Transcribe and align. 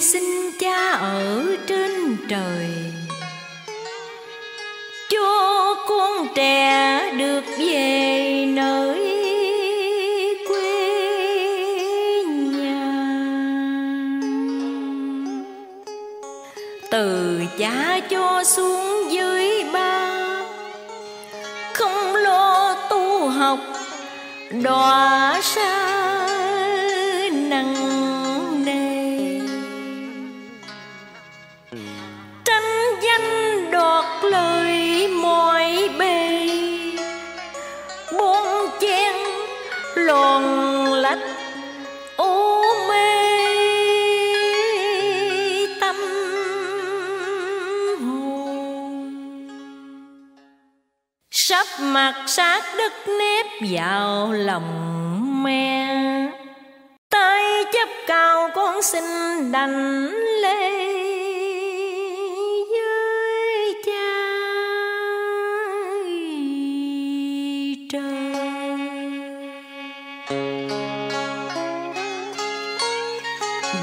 xin 0.00 0.50
cha 0.58 0.90
ở 0.92 1.44
trên 1.66 2.16
trời. 2.28 2.68
Cho 5.10 5.74
con 5.88 6.28
trẻ 6.34 7.12
được 7.18 7.44
về 7.58 8.44
nơi 8.48 8.98
quê 10.48 12.24
nhà. 12.24 13.10
Từ 16.90 17.40
cha 17.58 18.00
cho 18.10 18.44
xuống 18.44 19.12
dưới 19.12 19.64
ba, 19.72 20.10
không 21.74 22.14
lo 22.16 22.74
tu 22.90 23.28
học, 23.28 23.58
đọa 24.62 25.40
sao 25.42 26.07
sát 52.26 52.62
đất 52.78 52.92
nếp 53.18 53.46
vào 53.70 54.32
lòng 54.32 55.42
mẹ. 55.44 55.86
Tay 57.10 57.64
chấp 57.72 57.88
cao 58.06 58.50
con 58.54 58.82
xin 58.82 59.04
đành 59.52 60.06
lê 60.42 60.70
với 62.70 63.74
cha 63.86 64.18
trời. 67.92 68.00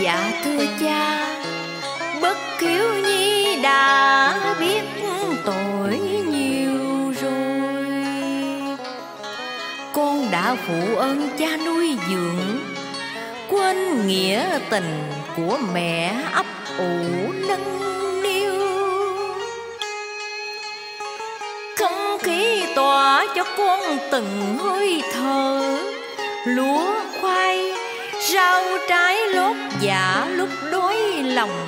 Dạ 0.00 0.30
thưa 0.44 0.64
cha, 0.80 1.36
bất 2.22 2.36
kiếu 2.58 2.94
nhi 3.04 3.56
đã 3.62 4.49
đã 10.50 10.56
phụ 10.66 10.96
ơn 10.96 11.28
cha 11.38 11.56
nuôi 11.66 11.96
dưỡng. 12.10 12.58
Quên 13.50 14.06
nghĩa 14.06 14.58
tình 14.70 15.12
của 15.36 15.58
mẹ 15.74 16.14
ấp 16.32 16.46
ủ 16.78 17.32
nâng 17.48 18.22
niu. 18.22 18.52
Không 21.78 22.18
khí 22.18 22.62
tỏa 22.74 23.26
cho 23.34 23.44
con 23.58 23.80
từng 24.10 24.58
hơi 24.58 25.02
thở. 25.12 25.76
Lúa 26.46 26.94
khoai, 27.20 27.72
rau 28.32 28.64
trái 28.88 29.28
lốt 29.28 29.56
dạ 29.80 30.28
lúc 30.30 30.48
đói 30.72 30.96
lòng. 31.22 31.66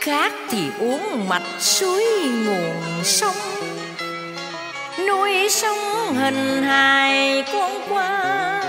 Khát 0.00 0.32
thì 0.50 0.58
uống 0.80 1.28
mạch 1.28 1.60
suối 1.60 2.04
nguồn 2.44 3.04
sông 3.04 3.59
nuôi 5.06 5.48
sống 5.48 6.14
hình 6.14 6.62
hài 6.62 7.44
con 7.52 7.70
qua 7.88 8.59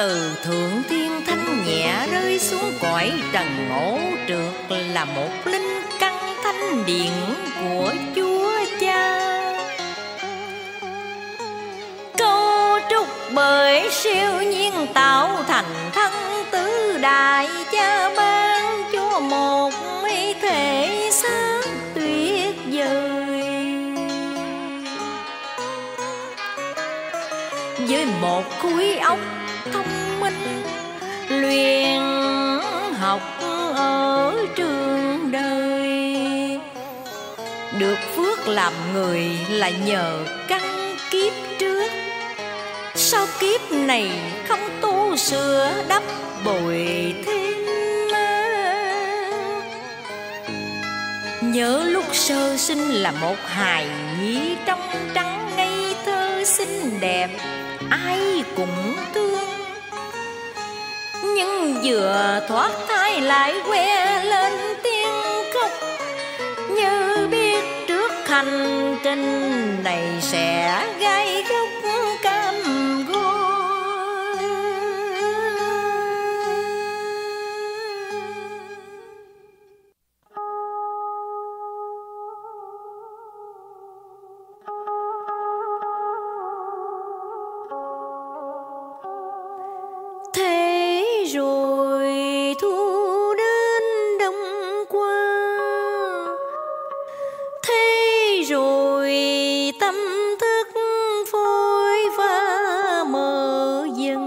từ 0.00 0.36
thượng 0.42 0.82
thiên 0.88 1.10
thanh 1.26 1.64
nhẹ 1.66 2.06
rơi 2.12 2.38
xuống 2.38 2.72
cõi 2.80 3.12
trần 3.32 3.68
ngũ 3.68 3.98
trượt 4.28 4.78
là 4.92 5.04
một 5.04 5.28
linh 5.44 5.80
căn 5.98 6.34
thanh 6.42 6.86
điện 6.86 7.12
của 7.60 7.92
chúa 8.16 8.50
cha. 8.80 9.20
Câu 12.18 12.78
trúc 12.90 13.06
bởi 13.34 13.90
siêu 13.90 14.42
nhiên 14.42 14.86
tạo 14.94 15.44
thành 15.48 15.90
thân 15.92 16.12
tứ 16.50 16.98
đại 17.00 17.48
cha 17.72 18.10
ban 18.16 18.82
cho 18.92 19.20
một 19.20 19.70
mỹ 20.02 20.34
thể 20.42 21.08
xác 21.12 21.62
tuyệt 21.94 22.56
vời. 22.72 23.42
Với 27.88 28.06
một 28.20 28.44
khối 28.62 28.96
óc 28.96 29.18
thông 29.72 30.20
minh, 30.20 30.62
luyện 31.28 32.00
học 32.98 33.20
ở 33.40 34.34
trường 34.56 35.30
đời. 35.32 36.60
Được 37.78 37.98
phước 38.16 38.48
làm 38.48 38.72
người 38.92 39.22
là 39.50 39.70
nhờ 39.70 40.24
căn 40.48 40.96
kiếp 41.10 41.32
trước. 41.58 41.90
Sau 42.94 43.26
kiếp 43.40 43.72
này 43.72 44.10
không 44.48 44.68
tu 44.80 45.16
sửa 45.16 45.72
đắp 45.88 46.02
bồi 46.44 47.14
thêm 47.26 47.50
nhớ 51.52 51.84
lúc 51.84 52.04
sơ 52.12 52.56
sinh 52.56 52.78
là 52.78 53.10
một 53.10 53.36
hài 53.46 53.86
nhi 54.20 54.56
trong 54.66 54.80
trắng, 55.14 55.50
ngây 55.56 55.94
thơ 56.04 56.44
xinh 56.44 57.00
đẹp, 57.00 57.28
ai 57.90 58.44
cũng 58.56 58.96
thương 59.14 59.49
nhưng 61.40 61.74
vừa 61.82 62.40
thoát 62.48 62.70
thai 62.88 63.20
lại 63.20 63.54
que 63.66 64.24
lên 64.24 64.52
tiếng 64.82 65.52
khóc. 65.54 65.70
Như 66.70 67.28
biết 67.30 67.64
trước 67.88 68.12
hành 68.26 68.96
trình 69.02 69.76
này 69.84 70.06
sẽ 70.20 70.84
gai 71.00 71.44
góc 71.48 71.68
cam 72.22 72.54
go 73.08 73.50
thế 90.32 90.59
rồi 91.34 92.06
thu 92.60 93.34
đến 93.34 93.82
đông 94.18 94.84
qua. 94.88 95.58
Thế 97.62 98.42
rồi 98.48 99.10
tâm 99.80 99.94
thức 100.40 100.80
phôi 101.32 101.96
pha 102.16 103.04
mờ 103.04 103.86
dần. 103.94 104.26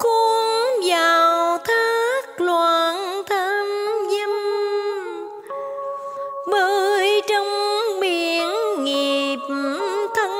Cuốn 0.00 0.88
vào 0.88 1.58
thác 1.58 2.40
loạn 2.40 3.22
tham 3.28 3.66
dâm. 4.10 4.30
Bơi 6.52 7.22
trong 7.28 7.46
biển 8.00 8.48
nghiệp 8.84 9.38
thân 10.14 10.30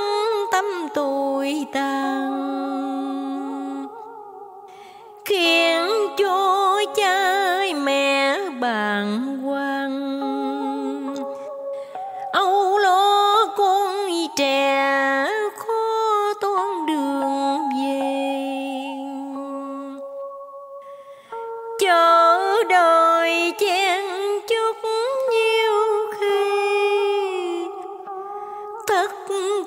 tâm 0.52 0.64
tôi 0.94 1.66
tàn 1.72 2.45
khiến 5.26 5.86
cho 6.18 6.80
cha 6.96 7.62
mẹ 7.84 8.38
bàng 8.60 9.38
hoàng. 9.42 11.14
Âu 12.32 12.78
lo 12.78 13.46
con 13.56 14.08
trẻ 14.36 15.26
khó 15.56 16.34
toan 16.40 16.86
đường 16.86 17.60
về. 17.78 18.00
Chờ 21.78 22.62
đợi 22.68 23.52
chen 23.58 24.04
chút 24.48 24.76
nhiều 25.30 26.10
khi, 26.20 27.66
thất 28.86 29.10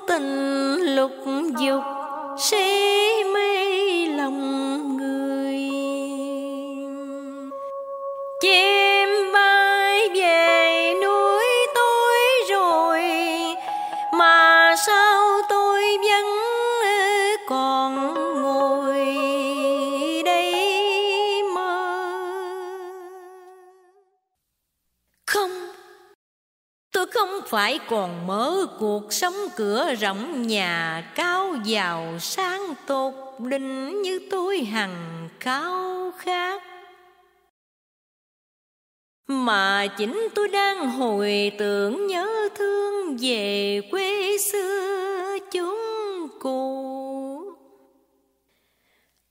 tình 0.06 0.76
lục 0.80 1.12
dục 1.58 1.99
không 27.10 27.40
phải 27.46 27.78
còn 27.88 28.26
mơ 28.26 28.66
cuộc 28.78 29.12
sống 29.12 29.34
cửa 29.56 29.94
rộng 29.94 30.46
nhà 30.46 31.04
cao 31.14 31.56
giàu 31.64 32.18
sang 32.20 32.74
tột 32.86 33.14
đỉnh 33.38 34.02
như 34.02 34.20
tôi 34.30 34.58
hằng 34.58 35.28
khao 35.40 36.12
khát. 36.18 36.62
Mà 39.26 39.86
chính 39.98 40.28
tôi 40.34 40.48
đang 40.48 40.90
hồi 40.90 41.52
tưởng 41.58 42.06
nhớ 42.06 42.48
thương 42.54 43.16
về 43.20 43.80
quê 43.90 44.38
xưa 44.38 45.38
chúng 45.52 45.78
cụ 46.40 47.00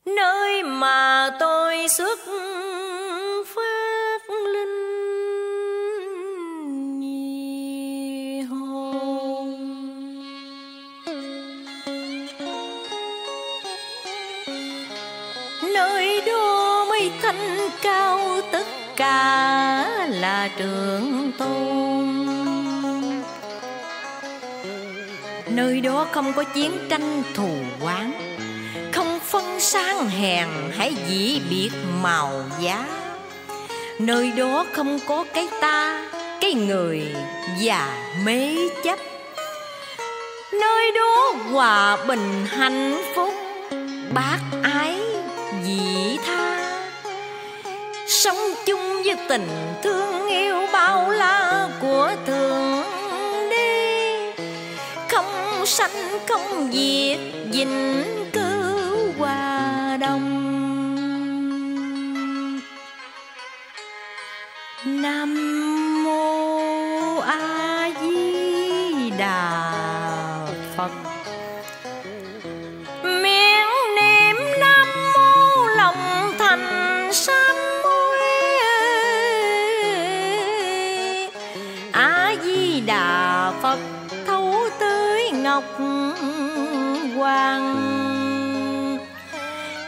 nơi 0.05 0.63
mà 0.63 1.29
tôi 1.39 1.87
xuất 1.87 2.19
cao, 17.81 18.41
tất 18.51 18.67
cả 18.95 19.85
là 20.09 20.49
trường 20.57 21.31
tôn. 21.37 22.25
Nơi 25.47 25.81
đó 25.81 26.07
không 26.11 26.33
có 26.33 26.43
chiến 26.43 26.71
tranh 26.89 27.23
thù 27.33 27.49
oán, 27.81 28.11
không 28.93 29.19
phân 29.19 29.59
sang 29.59 30.09
hèn 30.09 30.47
hãy 30.77 30.95
dĩ 31.07 31.41
biệt 31.49 31.69
màu 32.01 32.43
giá. 32.59 32.85
Nơi 33.99 34.31
đó 34.31 34.65
không 34.73 34.99
có 35.07 35.25
cái 35.33 35.47
ta, 35.61 36.05
cái 36.41 36.53
người 36.53 37.15
và 37.61 37.97
mê 38.25 38.55
chấp. 38.83 38.99
Nơi 40.53 40.91
đó 40.91 41.33
hòa 41.51 41.97
bình 42.05 42.45
hạnh 42.49 43.01
phúc, 43.15 43.33
bác 44.13 44.39
ai 44.63 44.78
với 49.15 49.25
tình 49.29 49.47
thương 49.83 50.27
yêu 50.27 50.55
bao 50.73 51.09
la 51.09 51.69
của 51.81 52.11
thượng 52.25 52.83
đế 53.49 54.33
không 55.09 55.65
sanh, 55.65 56.19
không 56.27 56.69
diệt 56.73 57.19
dình 57.51 58.03
cư 58.33 59.11
hòa 59.17 59.97
đồng. 60.01 60.38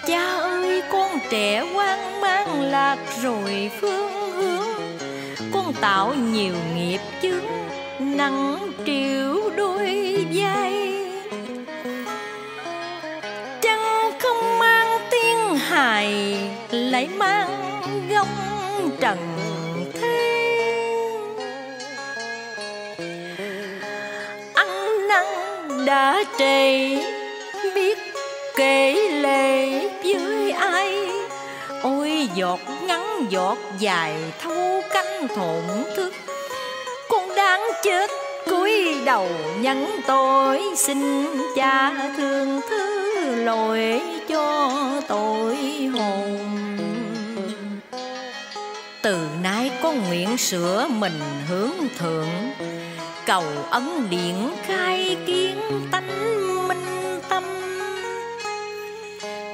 Cha 0.07 0.25
ơi, 0.37 0.81
con 0.91 1.19
trẻ 1.29 1.59
hoang 1.73 2.21
mang 2.21 2.61
lạc 2.61 2.97
rồi 3.23 3.71
phương 3.81 4.31
hướng. 4.31 4.67
Con 5.53 5.73
tạo 5.81 6.13
nhiều 6.13 6.53
nghiệp 6.75 6.99
chướng 7.21 7.45
nặng 7.99 8.57
triệu 8.85 9.49
đôi 9.55 10.17
vai. 10.33 10.97
Chân 13.61 13.79
không 14.19 14.59
mang 14.59 14.99
tiếng 15.11 15.57
hài, 15.57 16.37
lại 16.71 17.07
mang 17.17 17.81
gông 18.09 18.27
trần 18.99 19.17
thế? 19.93 20.47
Ăn 24.53 25.07
năn 25.07 25.25
đã 25.85 26.23
trề, 26.37 26.89
biết 27.75 27.97
kể 28.55 28.93
lệ 29.11 29.80
giọt, 32.35 32.59
ngắn 32.87 33.25
giọt, 33.29 33.57
dài 33.79 34.15
thâu 34.41 34.81
canh 34.93 35.27
thổn 35.27 35.63
thức. 35.95 36.13
Con 37.09 37.35
đáng 37.35 37.61
chết, 37.83 38.11
cúi 38.49 38.95
đầu 39.05 39.27
nhắn 39.59 39.99
tội 40.07 40.61
xin 40.75 41.27
cha 41.55 41.91
thương 42.17 42.61
thứ 42.69 43.11
lỗi 43.35 44.01
cho 44.27 44.71
tội 45.07 45.57
hồn. 45.93 46.39
Từ 49.01 49.17
nay 49.43 49.71
con 49.83 50.07
nguyện 50.07 50.37
sửa 50.37 50.87
mình 50.87 51.19
hướng 51.49 51.87
thượng, 51.97 52.29
cầu 53.25 53.43
ấn 53.69 54.09
điển 54.09 54.35
khai 54.65 55.17
kiến 55.25 55.57
tánh 55.91 56.07
minh 56.67 56.90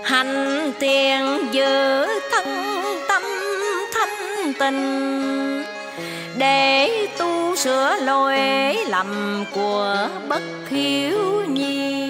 hành 0.07 0.71
tiền 0.79 1.47
giữ 1.51 2.05
thân 2.31 2.47
tâm 3.07 3.21
thanh 3.93 4.53
tình 4.59 5.63
để 6.37 6.89
tu 7.17 7.55
sửa 7.55 7.95
lỗi 8.01 8.37
lầm 8.89 9.43
của 9.55 10.09
bất 10.29 10.41
hiếu 10.69 11.45
nhi. 11.47 12.06